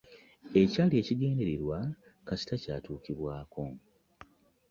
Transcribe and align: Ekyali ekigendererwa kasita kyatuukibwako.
Ekyali 0.61 0.93
ekigendererwa 1.01 1.79
kasita 2.27 2.55
kyatuukibwako. 2.63 3.63